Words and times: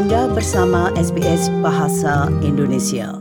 Anda 0.00 0.32
bersama 0.32 0.88
SBS 0.96 1.52
Bahasa 1.60 2.32
Indonesia. 2.40 3.20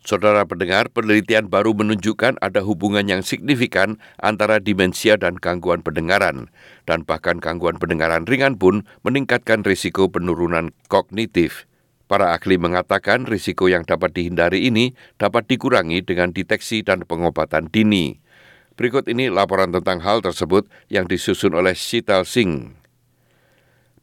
Saudara 0.00 0.48
pendengar, 0.48 0.88
penelitian 0.88 1.52
baru 1.52 1.76
menunjukkan 1.76 2.40
ada 2.40 2.64
hubungan 2.64 3.04
yang 3.04 3.20
signifikan 3.20 4.00
antara 4.16 4.64
demensia 4.64 5.20
dan 5.20 5.36
gangguan 5.36 5.84
pendengaran. 5.84 6.48
Dan 6.88 7.04
bahkan 7.04 7.36
gangguan 7.36 7.76
pendengaran 7.76 8.24
ringan 8.24 8.56
pun 8.56 8.88
meningkatkan 9.04 9.60
risiko 9.60 10.08
penurunan 10.08 10.72
kognitif. 10.88 11.68
Para 12.08 12.32
ahli 12.32 12.56
mengatakan 12.56 13.28
risiko 13.28 13.68
yang 13.68 13.84
dapat 13.84 14.16
dihindari 14.16 14.64
ini 14.64 14.96
dapat 15.20 15.52
dikurangi 15.52 16.00
dengan 16.00 16.32
deteksi 16.32 16.80
dan 16.80 17.04
pengobatan 17.04 17.68
dini. 17.68 18.24
Berikut 18.72 19.04
ini 19.04 19.28
laporan 19.28 19.68
tentang 19.68 20.00
hal 20.00 20.24
tersebut 20.24 20.64
yang 20.88 21.04
disusun 21.04 21.52
oleh 21.52 21.76
Sital 21.76 22.24
Singh. 22.24 22.85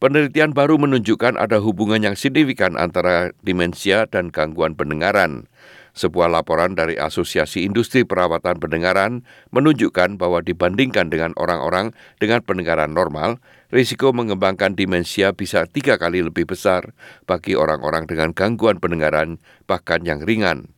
Penelitian 0.04 0.52
baru 0.52 0.76
menunjukkan 0.76 1.40
ada 1.40 1.64
hubungan 1.64 2.04
yang 2.04 2.20
signifikan 2.20 2.76
antara 2.76 3.32
demensia 3.40 4.04
dan 4.04 4.36
gangguan 4.36 4.76
pendengaran. 4.76 5.48
Sebuah 5.96 6.28
laporan 6.28 6.76
dari 6.76 7.00
Asosiasi 7.00 7.64
Industri 7.64 8.04
Perawatan 8.04 8.60
Pendengaran 8.60 9.24
menunjukkan 9.56 10.20
bahwa 10.20 10.44
dibandingkan 10.44 11.08
dengan 11.08 11.32
orang-orang 11.40 11.96
dengan 12.20 12.44
pendengaran 12.44 12.92
normal, 12.92 13.40
risiko 13.72 14.12
mengembangkan 14.12 14.76
demensia 14.76 15.32
bisa 15.32 15.64
tiga 15.72 15.96
kali 15.96 16.20
lebih 16.20 16.52
besar 16.52 16.92
bagi 17.24 17.56
orang-orang 17.56 18.04
dengan 18.04 18.36
gangguan 18.36 18.84
pendengaran, 18.84 19.40
bahkan 19.72 20.04
yang 20.04 20.20
ringan. 20.20 20.76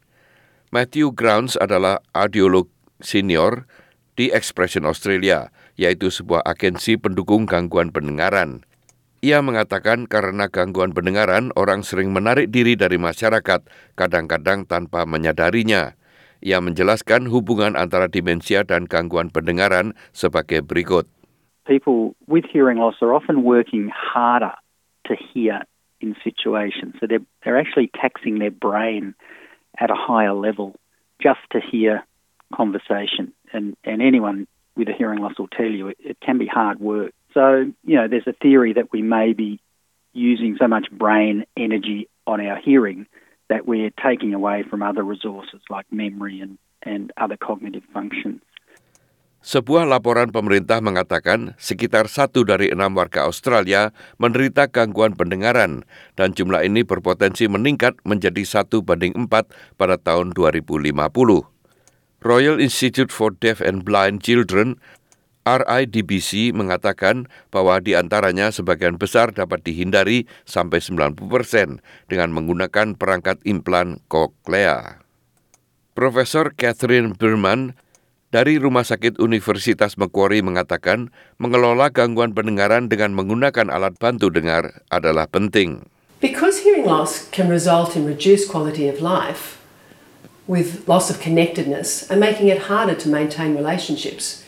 Matthew 0.69 1.17
Grounds 1.17 1.57
adalah 1.57 1.97
audiolog 2.13 2.69
senior 3.01 3.65
di 4.13 4.29
Expression 4.29 4.85
Australia, 4.85 5.49
yaitu 5.81 6.13
sebuah 6.13 6.45
agensi 6.45 6.93
pendukung 7.01 7.49
gangguan 7.49 7.89
pendengaran. 7.89 8.61
Ia 9.25 9.41
mengatakan 9.41 10.05
karena 10.05 10.45
gangguan 10.53 10.93
pendengaran, 10.93 11.49
orang 11.57 11.81
sering 11.81 12.13
menarik 12.13 12.53
diri 12.53 12.77
dari 12.77 13.01
masyarakat, 13.01 13.65
kadang-kadang 13.97 14.69
tanpa 14.69 15.01
menyadarinya. 15.09 15.97
Ia 16.45 16.61
menjelaskan 16.61 17.33
hubungan 17.33 17.73
antara 17.73 18.05
demensia 18.05 18.61
dan 18.61 18.85
gangguan 18.85 19.33
pendengaran 19.33 19.97
sebagai 20.13 20.61
berikut. 20.61 21.09
People 21.65 22.13
with 22.29 22.45
hearing 22.45 22.77
loss 22.77 23.01
are 23.01 23.17
often 23.17 23.41
working 23.41 23.89
harder 23.89 24.53
to 25.09 25.17
hear 25.17 25.65
in 26.05 26.13
situations. 26.21 26.93
So 27.01 27.09
they're, 27.09 27.25
they're 27.41 27.57
actually 27.57 27.89
taxing 27.97 28.37
their 28.37 28.53
brain 28.53 29.17
at 29.81 29.89
a 29.89 29.97
higher 29.97 30.37
level 30.37 30.77
just 31.17 31.41
to 31.49 31.57
hear 31.57 32.05
conversation. 32.53 33.33
And, 33.49 33.73
and 33.89 34.05
anyone 34.05 34.45
with 34.77 34.85
a 34.85 34.93
hearing 34.93 35.17
loss 35.17 35.41
will 35.41 35.49
tell 35.49 35.73
you 35.73 35.89
it, 35.89 35.97
it 35.97 36.17
can 36.21 36.37
be 36.37 36.45
hard 36.45 36.77
work. 36.77 37.09
So, 37.35 37.67
you 37.83 37.99
know, 37.99 38.07
there's 38.07 38.31
a 38.31 38.37
theory 38.39 38.71
that 38.79 38.95
we 38.95 39.03
may 39.03 39.35
be 39.35 39.59
using 40.15 40.55
so 40.55 40.71
much 40.71 40.87
brain 40.87 41.43
energy 41.59 42.07
on 42.23 42.39
our 42.39 42.55
hearing 42.55 43.11
that 43.51 43.67
we're 43.67 43.91
taking 43.99 44.33
away 44.33 44.63
from 44.63 44.79
other 44.79 45.03
resources 45.03 45.59
like 45.69 45.85
memory 45.91 46.39
and, 46.39 46.57
and 46.81 47.11
other 47.19 47.35
cognitive 47.35 47.83
functions. 47.91 48.39
Sebuah 49.45 49.85
laporan 49.85 50.33
pemerintah 50.33 50.81
mengatakan 50.81 51.53
sekitar 51.61 52.09
satu 52.09 52.41
dari 52.41 52.73
enam 52.73 52.97
warga 52.97 53.29
Australia 53.29 53.93
menderita 54.17 54.65
gangguan 54.73 55.13
pendengaran 55.13 55.85
dan 56.17 56.33
jumlah 56.33 56.65
ini 56.65 56.81
berpotensi 56.81 57.45
meningkat 57.45 57.93
menjadi 58.09 58.41
satu 58.41 58.81
banding 58.81 59.13
empat 59.13 59.53
pada 59.77 60.01
tahun 60.01 60.33
2050. 60.33 60.97
Royal 62.25 62.57
Institute 62.57 63.13
for 63.13 63.37
Deaf 63.37 63.61
and 63.61 63.85
Blind 63.85 64.25
Children 64.25 64.81
RIDBC 65.45 66.57
mengatakan 66.57 67.29
bahwa 67.53 67.77
di 67.77 67.93
antaranya 67.93 68.49
sebagian 68.49 68.97
besar 68.97 69.29
dapat 69.29 69.61
dihindari 69.61 70.25
sampai 70.49 70.81
90 70.81 71.21
persen 71.29 71.85
dengan 72.09 72.33
menggunakan 72.33 72.97
perangkat 72.97 73.37
implan 73.45 74.01
koklea. 74.09 75.05
Profesor 75.93 76.49
Catherine 76.57 77.13
Berman 77.13 77.77
dari 78.33 78.57
Rumah 78.57 78.83
Sakit 78.83 79.21
Universitas 79.21 80.01
Macquarie 80.01 80.41
mengatakan 80.41 81.13
mengelola 81.37 81.93
gangguan 81.93 82.33
pendengaran 82.33 82.89
dengan 82.89 83.13
menggunakan 83.13 83.69
alat 83.69 83.95
bantu 84.01 84.33
dengar 84.33 84.81
adalah 84.89 85.29
penting. 85.29 85.85
Because 86.25 86.65
hearing 86.65 86.89
loss 86.89 87.29
can 87.29 87.53
result 87.53 87.93
in 87.93 88.01
reduced 88.01 88.49
quality 88.49 88.89
of 88.89 88.97
life 88.97 89.61
with 90.49 90.89
loss 90.89 91.13
of 91.13 91.21
connectedness 91.21 92.09
and 92.09 92.17
making 92.17 92.49
it 92.49 92.65
harder 92.65 92.97
to 92.97 93.05
maintain 93.05 93.53
relationships– 93.53 94.41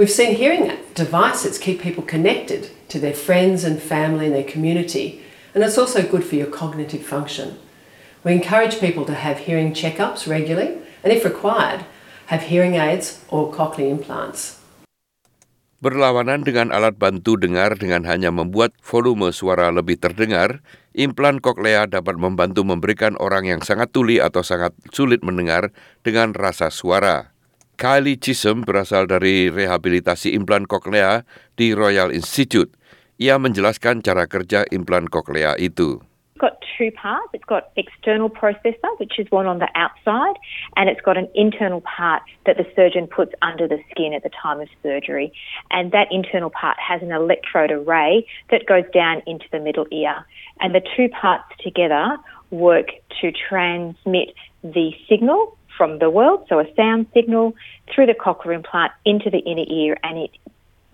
We've 0.00 0.08
seen 0.08 0.40
hearing 0.40 0.64
devices 0.96 1.60
keep 1.60 1.84
people 1.84 2.00
connected 2.00 2.72
to 2.88 2.96
their 2.96 3.12
friends 3.12 3.68
and 3.68 3.76
family 3.76 4.32
and 4.32 4.34
their 4.34 4.48
community, 4.48 5.20
and 5.52 5.60
it's 5.60 5.76
also 5.76 6.00
good 6.00 6.24
for 6.24 6.40
your 6.40 6.48
cognitive 6.48 7.04
function. 7.04 7.60
We 8.24 8.32
encourage 8.32 8.80
people 8.80 9.04
to 9.04 9.12
have 9.12 9.44
hearing 9.44 9.76
checkups 9.76 10.24
regularly, 10.24 10.80
and 11.04 11.12
if 11.12 11.20
required, 11.20 11.84
have 12.32 12.48
hearing 12.48 12.80
aids 12.80 13.20
or 13.28 13.52
cochlear 13.52 13.92
implants. 13.92 14.56
Berlawanan 15.84 16.48
dengan 16.48 16.72
alat 16.72 16.96
bantu 16.96 17.36
dengar 17.36 17.76
dengan 17.76 18.08
hanya 18.08 18.32
membuat 18.32 18.72
volume 18.80 19.28
suara 19.36 19.68
lebih 19.68 20.00
terdengar, 20.00 20.64
implan 20.96 21.44
koklea 21.44 21.84
dapat 21.84 22.16
membantu 22.16 22.64
memberikan 22.64 23.20
orang 23.20 23.44
yang 23.44 23.60
sangat 23.60 23.92
tuli 23.92 24.16
atau 24.16 24.40
sangat 24.40 24.72
sulit 24.96 25.20
mendengar 25.20 25.76
dengan 26.00 26.32
rasa 26.32 26.72
suara. 26.72 27.29
Kylie 27.80 28.20
Chisholm 28.20 28.60
berasal 28.60 29.08
dari 29.08 29.48
rehabilitasi 29.48 30.36
implan 30.36 30.68
koklea 30.68 31.24
di 31.56 31.72
Royal 31.72 32.12
Institute. 32.12 32.68
Ia 33.16 33.40
menjelaskan 33.40 34.04
cara 34.04 34.28
kerja 34.28 34.68
implan 34.68 35.08
koklea 35.08 35.56
itu. 35.56 35.96
Got 36.36 36.60
two 36.76 36.92
parts. 36.92 37.32
It's 37.32 37.44
got 37.48 37.72
external 37.80 38.28
processor, 38.28 38.92
which 39.00 39.16
is 39.16 39.24
one 39.32 39.48
on 39.48 39.64
the 39.64 39.68
outside, 39.72 40.36
and 40.76 40.92
it's 40.92 41.00
got 41.00 41.16
an 41.16 41.32
internal 41.32 41.80
part 41.80 42.20
that 42.44 42.60
the 42.60 42.68
surgeon 42.76 43.08
puts 43.08 43.32
under 43.40 43.64
the 43.64 43.80
skin 43.88 44.12
at 44.12 44.28
the 44.28 44.32
time 44.36 44.60
of 44.60 44.68
surgery. 44.84 45.32
And 45.72 45.88
that 45.96 46.12
internal 46.12 46.52
part 46.52 46.76
has 46.76 47.00
an 47.00 47.16
electrode 47.16 47.72
array 47.72 48.28
that 48.52 48.68
goes 48.68 48.84
down 48.92 49.24
into 49.24 49.48
the 49.48 49.60
middle 49.60 49.88
ear. 49.88 50.20
And 50.60 50.76
the 50.76 50.84
two 50.84 51.08
parts 51.08 51.48
together 51.64 52.20
work 52.52 52.92
to 53.24 53.32
transmit 53.32 54.36
the 54.60 54.92
signal 55.08 55.56
from 55.80 55.96
the 55.96 56.12
world, 56.12 56.44
so 56.52 56.60
a 56.60 56.68
sound 56.76 57.08
signal 57.16 57.56
through 57.88 58.04
the 58.04 58.12
cochlear 58.12 58.52
implant 58.52 58.92
into 59.08 59.32
the 59.32 59.40
inner 59.48 59.64
ear, 59.64 59.96
and 60.04 60.28
it 60.28 60.32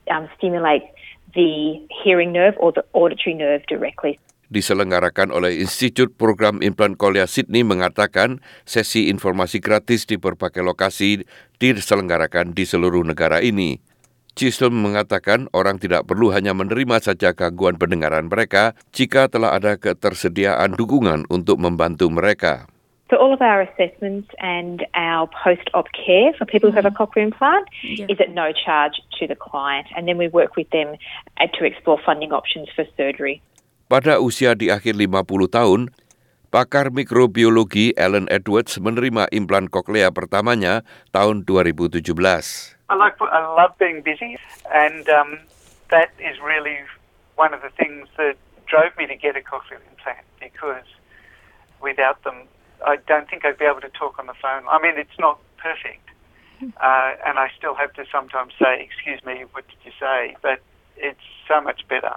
um, 0.07 0.31
stimulates 0.39 0.87
the 1.35 1.83
hearing 1.91 2.31
nerve 2.31 2.55
or 2.63 2.71
the 2.71 2.87
auditory 2.95 3.35
nerve 3.35 3.67
directly. 3.67 4.15
Diselenggarakan 4.47 5.35
oleh 5.35 5.59
Institut 5.59 6.15
Program 6.15 6.63
Implan 6.63 6.95
Kolea 6.95 7.27
Sydney 7.27 7.67
mengatakan 7.67 8.39
sesi 8.63 9.11
informasi 9.11 9.59
gratis 9.59 10.07
di 10.07 10.23
berbagai 10.23 10.63
lokasi 10.63 11.27
diselenggarakan 11.59 12.55
di 12.55 12.63
seluruh 12.63 13.03
negara 13.03 13.43
ini. 13.43 13.83
Chisholm 14.39 14.87
mengatakan 14.87 15.51
orang 15.51 15.83
tidak 15.83 16.07
perlu 16.07 16.31
hanya 16.31 16.55
menerima 16.55 17.03
saja 17.03 17.35
gangguan 17.35 17.75
pendengaran 17.75 18.31
mereka 18.31 18.79
jika 18.95 19.27
telah 19.27 19.59
ada 19.59 19.75
ketersediaan 19.83 20.79
dukungan 20.79 21.27
untuk 21.27 21.59
membantu 21.59 22.07
mereka. 22.07 22.71
So 23.07 23.17
all 23.23 23.31
of 23.31 23.39
our 23.39 23.63
assessments 23.63 24.27
and 24.43 24.83
our 24.95 25.31
post-op 25.31 25.87
care 25.95 26.35
for 26.35 26.45
people 26.45 26.71
who 26.71 26.77
have 26.77 26.87
a 26.87 26.91
mm-hmm. 26.91 27.03
cochlear 27.03 27.31
implant 27.31 27.69
yeah. 27.87 28.11
is 28.11 28.19
at 28.19 28.35
no 28.35 28.51
charge 28.51 28.99
to 29.23 29.31
the 29.31 29.39
client, 29.39 29.87
and 29.95 30.09
then 30.09 30.19
we 30.19 30.27
work 30.27 30.57
with 30.57 30.69
them 30.71 30.99
uh, 31.39 31.47
to 31.55 31.65
explore 31.65 32.03
funding 32.03 32.33
options 32.35 32.67
for 32.75 32.83
surgery. 32.99 33.39
Pada 33.87 34.19
usia 34.19 34.59
di 34.59 34.75
akhir 34.75 34.99
50 34.99 35.23
tahun, 35.55 35.95
pakar 36.51 36.91
mikrobiologi 36.91 37.95
Alan 37.95 38.27
Edwards 38.27 38.75
menerima 38.83 39.31
implan 39.31 39.71
koklea 39.71 40.11
pertamanya 40.11 40.83
tahun 41.15 41.47
2017. 41.47 42.11
I 42.91 42.95
like 42.99 43.15
I 43.23 43.39
love 43.55 43.79
being 43.79 44.03
busy, 44.03 44.35
and 44.75 45.07
um, 45.15 45.39
that 45.95 46.11
is 46.19 46.43
really 46.43 46.83
one 47.39 47.55
of 47.55 47.63
the 47.63 47.71
things 47.71 48.11
that 48.19 48.35
drove 48.67 48.91
me 48.99 49.07
to 49.07 49.15
get 49.15 49.39
a 49.39 49.43
cochlear 49.47 49.79
implant 49.95 50.27
because 50.43 50.87
without 51.79 52.19
them 52.27 52.51
I 52.87 52.97
don't 53.11 53.29
think 53.29 53.45
I'd 53.45 53.59
be 53.59 53.67
able 53.67 53.83
to 53.83 53.91
talk 53.91 54.15
on 54.23 54.31
the 54.31 54.39
phone. 54.39 54.63
I 54.71 54.79
mean, 54.79 54.95
it's 54.95 55.19
not 55.19 55.43
perfect. 55.59 56.07
Uh, 56.63 57.19
and 57.27 57.37
I 57.37 57.51
still 57.59 57.75
have 57.75 57.93
to 58.01 58.07
sometimes 58.09 58.55
say, 58.57 58.81
excuse 58.81 59.21
me, 59.27 59.45
what 59.53 59.67
did 59.69 59.83
you 59.85 59.93
say? 60.01 60.39
But 60.41 60.63
it's 60.97 61.27
so 61.51 61.61
much 61.61 61.83
better. 61.91 62.15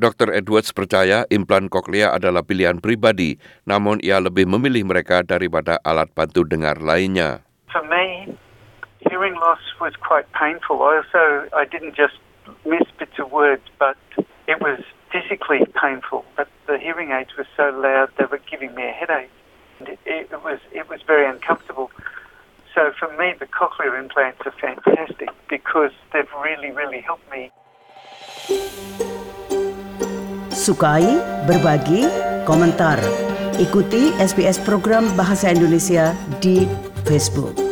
Dr. 0.00 0.32
Edwards 0.32 0.72
percaya 0.72 1.28
implan 1.28 1.68
koklea 1.68 2.12
adalah 2.16 2.40
pilihan 2.40 2.80
pribadi, 2.80 3.36
namun 3.68 4.00
ia 4.00 4.16
lebih 4.16 4.48
memilih 4.48 4.84
mereka 4.84 5.20
daripada 5.20 5.76
alat 5.84 6.08
bantu 6.16 6.44
dengar 6.44 6.80
lainnya. 6.80 7.44
For 7.68 7.84
me, 7.84 8.32
hearing 9.04 9.36
loss 9.36 9.60
was 9.76 9.92
quite 10.00 10.24
painful. 10.32 10.80
Also, 10.80 11.48
I 11.52 11.68
didn't 11.68 11.96
just 11.96 12.16
miss 12.64 12.84
bits 12.96 13.20
of 13.20 13.28
words, 13.28 13.64
but 13.76 14.00
it 14.48 14.60
was 14.60 14.80
physically 15.12 15.68
painful. 15.76 16.24
But 16.32 16.48
the 16.64 16.80
hearing 16.80 17.12
aids 17.12 17.36
were 17.36 17.48
so 17.56 17.68
loud, 17.68 18.08
they 18.16 18.24
were 18.24 18.40
giving 18.48 18.72
me 18.72 18.88
a 18.88 18.96
headache. 18.96 19.32
It, 20.10 20.26
it, 20.34 20.42
was 20.42 20.58
it 20.74 20.90
was 20.90 21.00
very 21.06 21.24
uncomfortable. 21.30 21.90
So 22.74 22.90
for 22.98 23.08
me, 23.16 23.34
the 23.38 23.46
cochlear 23.46 23.94
implants 23.94 24.42
are 24.44 24.56
fantastic 24.58 25.30
because 25.48 25.94
they've 26.12 26.34
really, 26.42 26.70
really 26.74 27.00
helped 27.00 27.30
me. 27.30 27.54
sukai, 30.60 31.06
berbagi, 31.48 32.04
komentar. 32.44 33.00
Ikuti 33.56 34.12
SBS 34.20 34.60
program 34.60 35.08
Bahasa 35.16 35.48
Indonesia 35.48 36.12
di 36.44 36.68
Facebook. 37.08 37.69